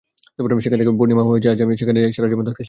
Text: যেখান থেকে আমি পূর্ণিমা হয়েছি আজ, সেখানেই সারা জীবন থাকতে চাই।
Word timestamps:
যেখান 0.59 0.71
থেকে 0.73 0.89
আমি 0.89 0.97
পূর্ণিমা 0.97 1.23
হয়েছি 1.23 1.47
আজ, 1.47 1.59
সেখানেই 1.79 2.13
সারা 2.13 2.27
জীবন 2.27 2.43
থাকতে 2.43 2.51
চাই। 2.51 2.59